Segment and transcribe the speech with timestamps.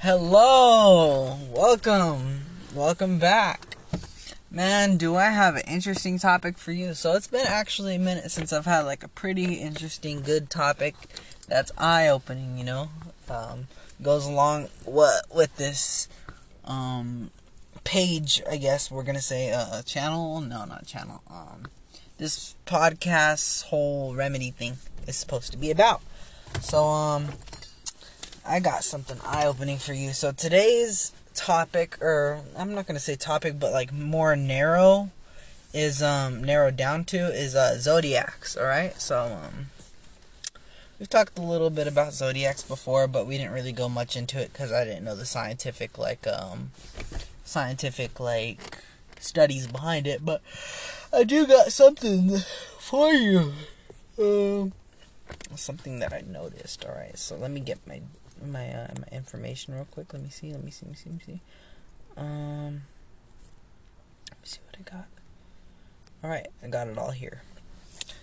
[0.00, 2.42] Hello, welcome,
[2.74, 3.76] welcome back.
[4.50, 6.92] Man, do I have an interesting topic for you?
[6.92, 10.94] So it's been actually a minute since I've had like a pretty interesting, good topic
[11.48, 12.58] that's eye-opening.
[12.58, 12.90] You know,
[13.30, 13.68] um,
[14.02, 16.08] goes along what with this
[16.66, 17.30] um,
[17.84, 18.42] page.
[18.48, 20.42] I guess we're gonna say uh, channel.
[20.42, 21.22] No, not channel.
[21.30, 21.68] Um,
[22.18, 24.76] this podcast whole remedy thing
[25.06, 26.02] is supposed to be about.
[26.60, 27.28] So um
[28.48, 30.12] I got something eye opening for you.
[30.12, 35.10] So today's topic, or I'm not gonna say topic, but like more narrow,
[35.74, 38.56] is um narrowed down to is uh zodiacs.
[38.56, 39.66] All right, so um
[40.98, 44.40] we've talked a little bit about zodiacs before, but we didn't really go much into
[44.40, 46.70] it because I didn't know the scientific like um
[47.44, 48.78] scientific like
[49.18, 50.24] studies behind it.
[50.24, 50.40] But
[51.12, 52.38] I do got something
[52.78, 53.52] for you.
[54.18, 54.72] Um,
[55.56, 56.84] something that I noticed.
[56.84, 58.02] All right, so let me get my
[58.44, 60.12] my uh, my information real quick.
[60.12, 60.52] Let me see.
[60.52, 60.86] Let me see.
[60.86, 61.10] Let me see.
[61.10, 61.40] Let me see.
[62.16, 62.82] Um,
[64.30, 65.06] let me see what I got.
[66.24, 67.42] All right, I got it all here.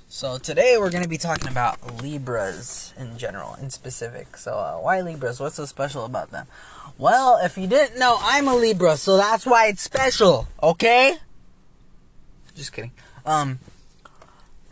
[0.10, 4.38] So today we're going to be talking about Libras in general, in specific.
[4.38, 5.40] So uh, why Libras?
[5.40, 6.48] What's so special about them?
[6.98, 10.48] Well, if you didn't know, I'm a Libra, so that's why it's special.
[10.62, 11.18] Okay?
[12.56, 12.92] Just kidding.
[13.26, 13.60] Um.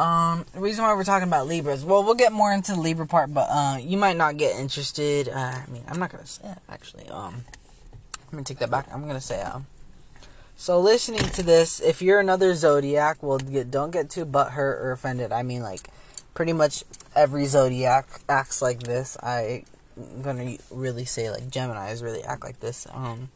[0.01, 3.05] Um, the reason why we're talking about Libras, well, we'll get more into the Libra
[3.05, 5.29] part, but uh, you might not get interested.
[5.29, 7.07] Uh, I mean, I'm not gonna say it actually.
[7.09, 7.45] Um,
[8.25, 8.87] I'm gonna take that back.
[8.91, 9.67] I'm gonna say um.
[10.55, 14.91] So listening to this, if you're another zodiac, well, get, don't get too butthurt or
[14.91, 15.31] offended.
[15.31, 15.87] I mean, like,
[16.33, 16.83] pretty much
[17.15, 19.17] every zodiac acts like this.
[19.21, 22.87] I, I'm gonna really say like Gemini's really act like this.
[22.91, 23.29] Um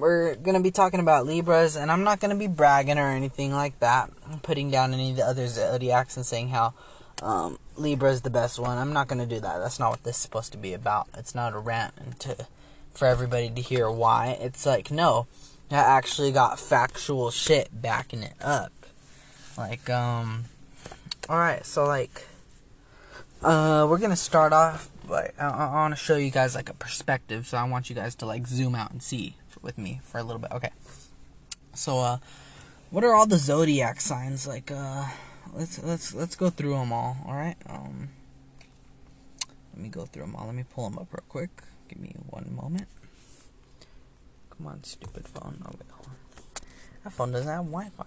[0.00, 3.78] we're gonna be talking about Libras, and I'm not gonna be bragging or anything like
[3.80, 4.10] that.
[4.28, 6.74] I'm putting down any of the other zodiacs and saying how
[7.22, 8.78] um, Libra is the best one.
[8.78, 9.58] I'm not gonna do that.
[9.58, 11.08] That's not what this is supposed to be about.
[11.16, 12.46] It's not a rant and to
[12.94, 14.38] for everybody to hear why.
[14.40, 15.26] It's like no,
[15.70, 18.72] I actually got factual shit backing it up.
[19.58, 20.46] Like um,
[21.28, 22.26] all right, so like
[23.42, 24.88] uh, we're gonna start off.
[25.06, 27.96] But I, I want to show you guys like a perspective, so I want you
[27.96, 30.52] guys to like zoom out and see with me for a little bit.
[30.52, 30.70] Okay.
[31.74, 32.18] So, uh,
[32.90, 34.46] what are all the zodiac signs?
[34.46, 35.06] Like, uh,
[35.52, 37.16] let's let's let's go through them all.
[37.26, 37.56] All right.
[37.68, 38.10] Um,
[39.74, 40.46] let me go through them all.
[40.46, 41.50] Let me pull them up real quick.
[41.88, 42.88] Give me one moment.
[44.50, 45.62] Come on, stupid phone.
[45.64, 46.16] Oh wait, hold on.
[47.04, 48.04] That phone doesn't have Wi-Fi.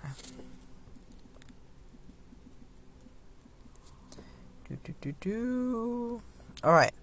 [4.70, 6.22] Do do do do.
[6.64, 6.94] All right.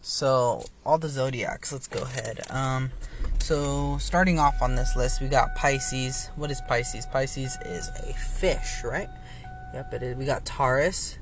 [0.00, 1.72] So all the zodiacs.
[1.72, 2.40] Let's go ahead.
[2.50, 2.92] Um,
[3.46, 6.30] so starting off on this list, we got Pisces.
[6.34, 7.06] What is Pisces?
[7.06, 9.08] Pisces is a fish, right?
[9.72, 10.16] Yep, it is.
[10.16, 11.16] We got Taurus.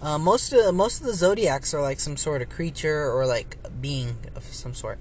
[0.00, 3.26] Uh, most of the, most of the zodiacs are like some sort of creature or
[3.26, 4.98] like being of some sort.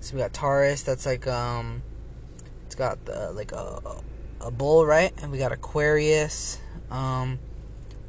[0.00, 0.82] So we got Taurus.
[0.82, 1.82] That's like um,
[2.64, 4.02] it's got the, like a
[4.40, 5.12] a bull, right?
[5.22, 6.58] And we got Aquarius.
[6.90, 7.38] Um,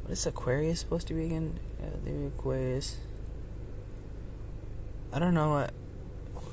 [0.02, 1.60] what is Aquarius supposed to be again?
[1.80, 2.96] Yeah, Aquarius.
[5.12, 5.72] I don't know what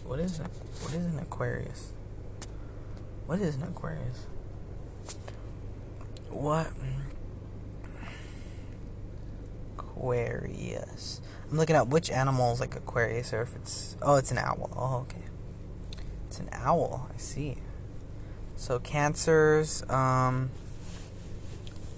[0.06, 0.48] what is it?
[0.82, 1.92] What is an Aquarius?
[3.26, 4.28] What is an Aquarius?
[6.30, 6.68] What?
[9.78, 11.22] Aquarius.
[11.50, 14.70] I'm looking up which animals like Aquarius or if it's oh it's an owl.
[14.76, 15.26] Oh okay.
[16.28, 17.58] It's an owl, I see.
[18.56, 20.52] So cancers, um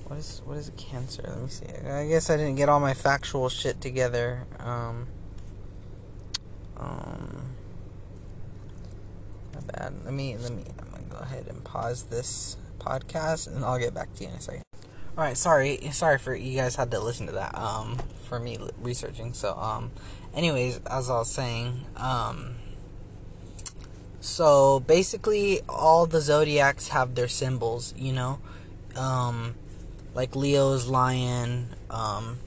[0.06, 1.23] what is what is a cancer?
[1.28, 1.66] Let me see.
[1.90, 4.46] I guess I didn't get all my factual shit together.
[4.59, 5.07] Um um,
[9.66, 9.94] bad.
[10.06, 10.63] Let me let me.
[10.79, 14.35] I'm gonna go ahead and pause this podcast, and I'll get back to you in
[14.35, 14.63] a second.
[15.18, 17.57] All right, sorry, sorry for you guys had to listen to that.
[17.57, 17.97] Um,
[18.28, 19.34] for me researching.
[19.34, 19.91] So um,
[20.35, 22.56] anyways, as I was saying, um.
[24.19, 28.40] So basically, all the zodiacs have their symbols, you know.
[28.96, 29.56] Um,
[30.13, 32.40] like Leo's lion, um,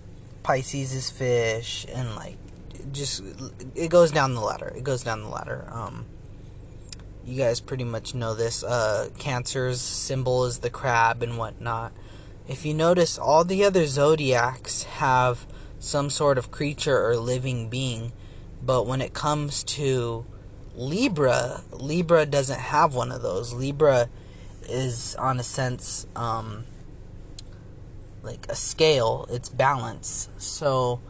[0.43, 2.37] Pisces is fish, and like
[2.93, 3.22] just
[3.75, 4.72] it goes down the ladder.
[4.76, 5.69] It goes down the ladder.
[5.70, 6.06] Um,
[7.25, 8.64] you guys pretty much know this.
[8.64, 11.93] Uh, Cancer's symbol is the crab and whatnot.
[12.49, 15.46] If you notice, all the other zodiacs have
[15.78, 18.12] some sort of creature or living being,
[18.62, 20.26] but when it comes to
[20.75, 23.52] Libra, Libra doesn't have one of those.
[23.52, 24.08] Libra
[24.69, 26.64] is, on a sense, um,
[28.22, 29.26] like a scale.
[29.31, 30.28] It's balance.
[30.38, 31.00] So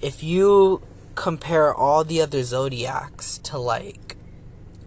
[0.00, 0.82] if you
[1.14, 4.16] compare all the other zodiacs to like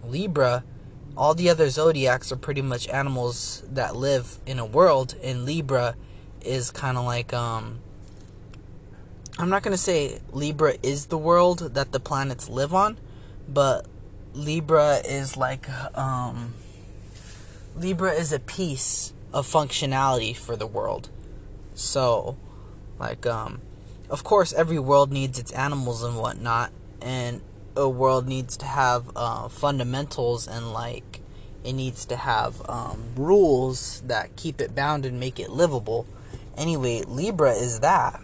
[0.02, 0.64] Libra,
[1.16, 5.94] all the other zodiacs are pretty much animals that live in a world, and Libra
[6.42, 7.80] is kind of like um.
[9.36, 12.98] I'm not gonna say Libra is the world that the planets live on,
[13.48, 13.86] but
[14.32, 16.54] Libra is like um
[17.76, 21.10] Libra is a piece of functionality for the world.
[21.74, 22.36] So
[22.98, 23.60] like um
[24.08, 26.70] of course every world needs its animals and whatnot
[27.00, 27.40] and
[27.76, 31.20] a world needs to have uh, fundamentals and like
[31.64, 36.06] it needs to have um, rules that keep it bound and make it livable.
[36.56, 38.20] Anyway, Libra is that.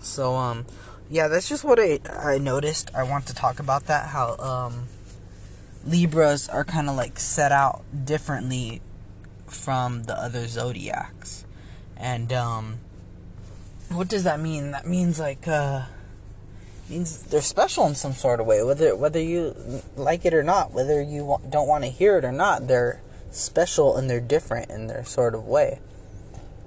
[0.00, 0.66] So um,
[1.10, 2.90] yeah, that's just what I I noticed.
[2.94, 4.88] I want to talk about that how um,
[5.84, 8.80] Libras are kind of like set out differently
[9.46, 11.44] from the other zodiacs,
[11.96, 12.78] and um,
[13.90, 14.70] what does that mean?
[14.70, 15.82] That means like uh
[16.90, 18.62] means they're special in some sort of way.
[18.62, 22.32] Whether whether you like it or not, whether you don't want to hear it or
[22.32, 23.00] not, they're
[23.30, 25.80] special and they're different in their sort of way.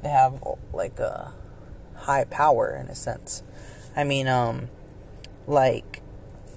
[0.02, 0.42] They have
[0.74, 1.34] like a
[1.96, 3.44] high power in a sense.
[3.96, 4.70] I mean, um,
[5.46, 6.02] like,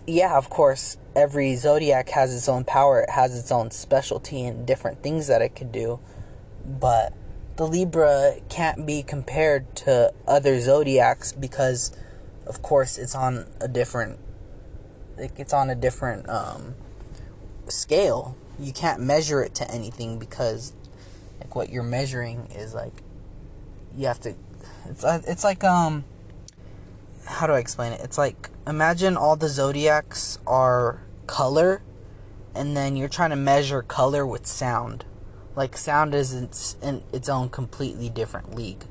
[0.06, 3.00] yeah, of course, every zodiac has its own power.
[3.00, 6.00] It has its own specialty and different things that it could do,
[6.64, 7.12] but
[7.56, 11.96] the Libra can't be compared to other zodiacs because
[12.46, 14.18] of course it's on a different
[15.18, 16.74] like it's on a different um,
[17.68, 20.72] scale you can't measure it to anything because
[21.40, 23.02] like what you're measuring is like
[23.94, 24.34] you have to
[24.86, 26.04] it's uh, it's like um
[27.26, 28.00] how do I explain it?
[28.02, 31.82] It's like imagine all the zodiacs are color
[32.54, 35.04] and then you're trying to measure color with sound.
[35.54, 36.32] Like sound is
[36.82, 38.84] in its own completely different league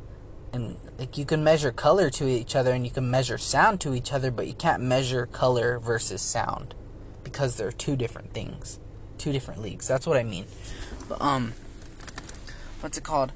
[0.56, 3.94] and like you can measure color to each other and you can measure sound to
[3.94, 6.74] each other but you can't measure color versus sound
[7.24, 8.80] because they're two different things
[9.18, 9.88] two different leagues.
[9.88, 10.46] That's what i mean.
[11.07, 11.54] But, um
[12.81, 13.31] what's it called?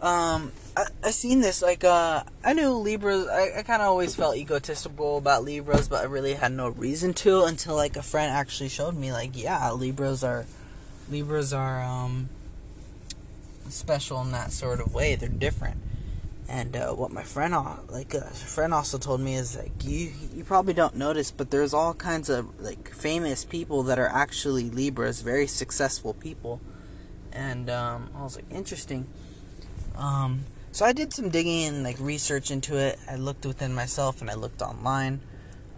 [0.00, 4.14] Um I, I seen this like uh i knew libras i, I kind of always
[4.14, 8.32] felt egotistical about libras but i really had no reason to until like a friend
[8.32, 10.46] actually showed me like yeah libras are
[11.08, 12.28] libras are um
[13.68, 15.14] special in that sort of way.
[15.14, 15.78] They're different
[16.48, 17.54] and uh, what my friend,
[17.88, 21.72] like, uh, friend also told me is like you you probably don't notice, but there's
[21.72, 26.60] all kinds of like famous people that are actually Libras, very successful people.
[27.32, 29.08] And um, I was like, interesting.
[29.96, 32.98] Um, so I did some digging and like research into it.
[33.08, 35.20] I looked within myself and I looked online,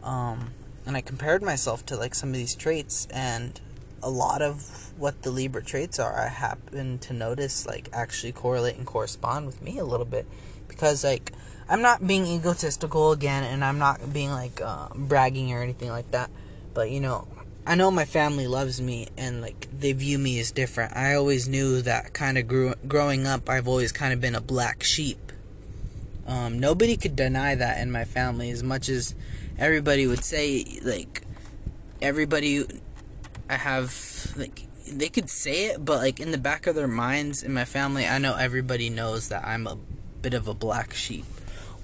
[0.03, 0.51] um,
[0.85, 3.61] and I compared myself to like some of these traits, and
[4.03, 8.77] a lot of what the Libra traits are, I happen to notice like actually correlate
[8.77, 10.27] and correspond with me a little bit
[10.69, 11.33] because like
[11.69, 16.11] I'm not being egotistical again, and I'm not being like uh, bragging or anything like
[16.13, 16.31] that.
[16.75, 17.27] But you know,
[17.67, 20.97] I know my family loves me, and like they view me as different.
[20.97, 23.49] I always knew that kind of grew growing up.
[23.49, 25.33] I've always kind of been a black sheep.
[26.27, 29.15] Um, nobody could deny that in my family, as much as
[29.59, 31.23] everybody would say like
[32.01, 32.65] everybody.
[33.49, 33.93] I have
[34.37, 37.65] like they could say it, but like in the back of their minds in my
[37.65, 39.79] family, I know everybody knows that I'm a
[40.23, 41.25] bit of a black sheep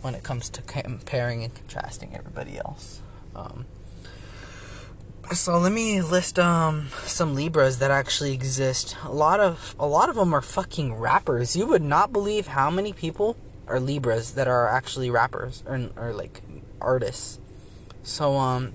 [0.01, 3.01] when it comes to comparing and contrasting everybody else.
[3.35, 3.67] Um,
[5.33, 8.97] so let me list um, some Libras that actually exist.
[9.05, 11.57] A lot of a lot of them are fucking rappers.
[11.57, 13.37] You would not believe how many people
[13.67, 16.43] are Libras that are actually rappers or, or like
[16.81, 17.39] artists.
[18.03, 18.73] So um,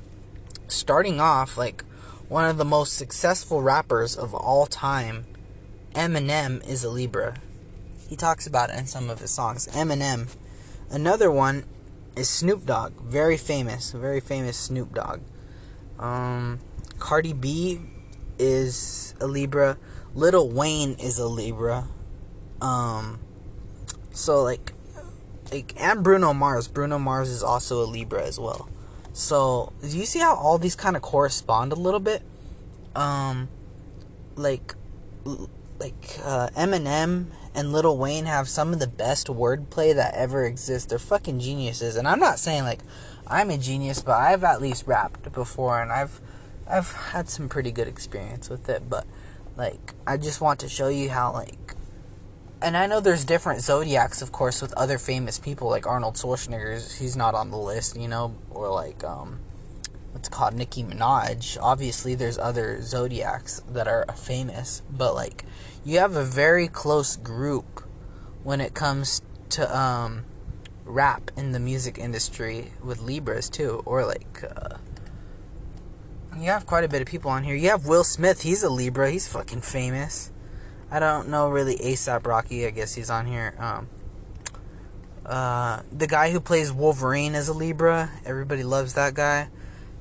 [0.68, 1.84] starting off like
[2.30, 5.26] one of the most successful rappers of all time,
[5.94, 7.36] Eminem is a Libra.
[8.08, 9.68] He talks about it in some of his songs.
[9.68, 10.36] Eminem.
[10.90, 11.66] Another one
[12.16, 12.94] is Snoop Dogg.
[13.02, 13.92] Very famous.
[13.92, 15.22] Very famous Snoop Dogg.
[16.00, 16.60] Um,
[17.00, 17.80] Cardi B
[18.40, 19.78] is a Libra.
[20.16, 21.88] Lil Wayne is a Libra.
[22.62, 23.20] Um,
[24.12, 24.74] so like,
[25.52, 26.68] like and Bruno Mars.
[26.68, 28.70] Bruno Mars is also a Libra as well.
[29.14, 32.22] So do you see how all these kind of correspond a little bit?
[32.96, 33.50] Um,
[34.36, 34.76] like,
[35.80, 40.88] like uh, Eminem and Lil Wayne have some of the best wordplay that ever exists.
[40.88, 41.96] They're fucking geniuses.
[41.96, 42.82] And I'm not saying like
[43.26, 46.22] I'm a genius, but I've at least rapped before and I've
[46.70, 49.08] I've had some pretty good experience with it, but
[49.56, 51.74] like I just want to show you how like
[52.62, 57.00] and I know there's different zodiacs of course with other famous people like Arnold Schwarzenegger,
[57.00, 59.40] he's not on the list, you know, or like um
[60.18, 61.60] what's called Nicki Minaj.
[61.62, 65.46] Obviously there's other zodiacs that are famous, but like
[65.86, 67.84] you have a very close group
[68.42, 70.26] when it comes to um,
[70.86, 74.78] rap in the music industry with Libras too, or like uh,
[76.36, 77.54] you have quite a bit of people on here.
[77.54, 80.32] You have Will Smith, he's a Libra, he's fucking famous.
[80.90, 83.54] I don't know really ASAP Rocky, I guess he's on here.
[83.60, 83.88] Um,
[85.28, 88.10] uh, the guy who plays Wolverine is a Libra.
[88.26, 89.50] Everybody loves that guy.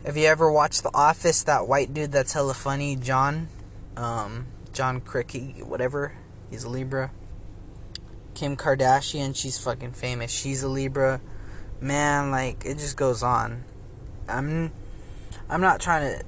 [0.04, 1.42] Have you ever watched The Office?
[1.42, 3.48] That white dude that's hella funny, John,
[3.96, 6.12] um, John Cricky, whatever.
[6.50, 7.10] He's a Libra.
[8.34, 10.30] Kim Kardashian, she's fucking famous.
[10.30, 11.20] She's a Libra.
[11.80, 13.64] Man, like it just goes on.
[14.28, 14.70] I'm,
[15.48, 16.24] I'm not trying to,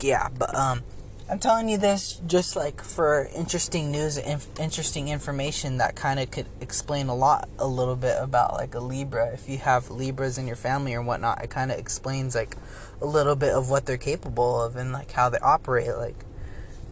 [0.00, 0.82] yeah, but um,
[1.26, 6.30] I'm telling you this just like for interesting news and interesting information that kind of
[6.30, 9.32] could explain a lot, a little bit about like a Libra.
[9.32, 12.56] If you have Libras in your family or whatnot, it kind of explains like
[13.00, 15.96] a little bit of what they're capable of and like how they operate.
[15.96, 16.16] Like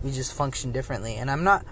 [0.03, 1.17] we just function differently.
[1.17, 1.67] And I'm not,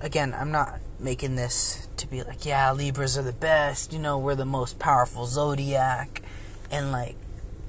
[0.00, 3.92] again, I'm not making this to be like, yeah, Libras are the best.
[3.92, 6.22] You know, we're the most powerful zodiac,
[6.70, 7.16] and like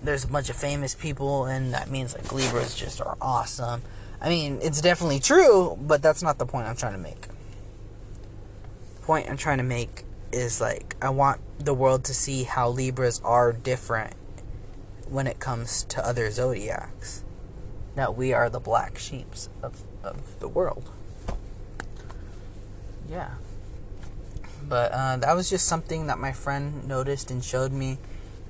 [0.04, 3.82] there's a bunch of famous people, and that means like Libras just are awesome
[4.22, 7.22] I mean, it's definitely true, but that's not the point I'm trying to make.
[7.22, 12.70] The point I'm trying to make is like I want the world to see how
[12.70, 14.14] Libras are different
[15.08, 17.24] when it comes to other zodiacs.
[17.96, 20.90] That we are the black sheeps of, of the world.
[23.10, 23.36] Yeah.
[24.68, 27.98] But uh, that was just something that my friend noticed and showed me.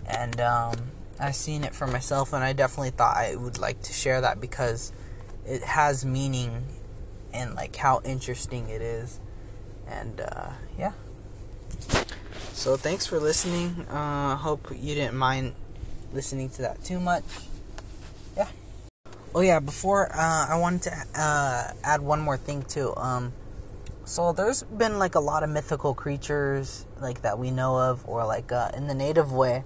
[0.06, 3.94] And um, I've seen it for myself, and I definitely thought I would like to
[3.94, 4.92] share that because
[5.46, 6.66] it has meaning
[7.34, 9.20] and like how interesting it is.
[9.88, 10.94] And uh, yeah.
[12.54, 13.86] So thanks for listening.
[13.88, 15.54] Uh hope you didn't mind
[16.14, 17.24] listening to that too much.
[18.36, 18.48] Yeah.
[19.34, 22.94] Oh yeah before uh, i wanted to uh, add one more thing too.
[22.98, 23.34] Um
[24.10, 28.26] so there's been like a lot of mythical creatures like that we know of or
[28.26, 29.64] like uh, in the native way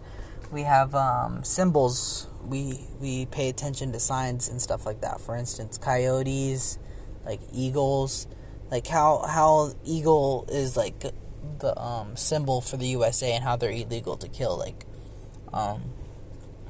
[0.52, 5.22] we have um, symbols we we pay attention to signs and stuff like that.
[5.22, 6.78] For instance, coyotes,
[7.26, 8.28] like eagles,
[8.72, 11.00] like how how eagle is like
[11.60, 14.58] the um, symbol for the USA and how they're illegal to kill.
[14.58, 14.86] Like
[15.54, 15.82] um,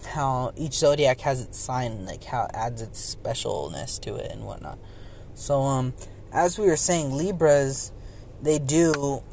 [0.08, 4.46] how each zodiac has its sign, like how it adds its specialness to it and
[4.46, 4.78] whatnot.
[5.36, 5.94] So um,
[6.32, 7.92] as we were saying, Libras
[8.44, 9.24] they do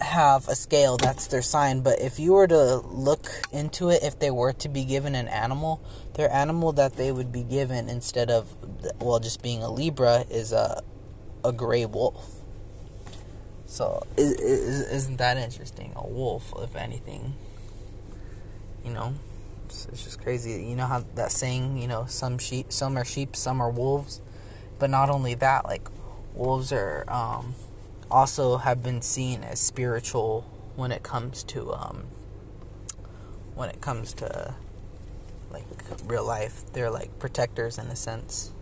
[0.00, 1.80] have a scale that's their sign.
[1.80, 5.28] But if you were to look into it if they were to be given an
[5.28, 5.82] animal
[6.16, 8.54] their animal that they would be given instead of
[9.00, 10.82] well just being a libra is a
[11.44, 12.40] a gray wolf.
[13.66, 15.92] So isn't that interesting?
[15.94, 17.34] A wolf if anything.
[18.84, 19.14] You know?
[19.66, 20.64] It's, it's just crazy.
[20.64, 24.20] You know how that saying you know some sheep some are sheep some are wolves?
[24.78, 25.88] But not only that like
[26.34, 27.54] wolves are um
[28.10, 30.42] also have been seen as spiritual
[30.76, 32.04] when it comes to um,
[33.54, 34.54] when it comes to
[35.50, 35.64] like
[36.04, 36.62] real life.
[36.72, 38.52] They're like protectors in a sense.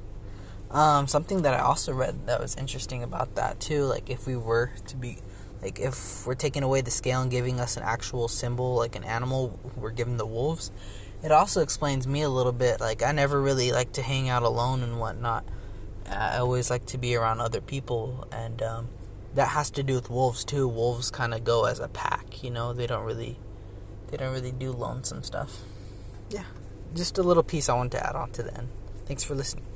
[0.70, 4.36] Um, something that I also read that was interesting about that too, like if we
[4.36, 5.18] were to be
[5.62, 9.04] like if we're taking away the scale and giving us an actual symbol like an
[9.04, 10.70] animal, we're giving the wolves.
[11.22, 12.80] It also explains me a little bit.
[12.80, 15.44] Like I never really like to hang out alone and whatnot.
[16.10, 18.88] I always like to be around other people and um,
[19.34, 20.66] that has to do with wolves too.
[20.66, 22.72] Wolves kind of go as a pack, you know.
[22.72, 23.38] They don't really,
[24.08, 25.60] they don't really do lonesome stuff.
[26.30, 26.44] Yeah,
[26.94, 28.68] just a little piece I want to add on to the end.
[29.06, 29.66] Thanks for listening.